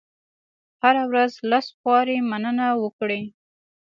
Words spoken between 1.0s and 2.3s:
ورځ لس وارې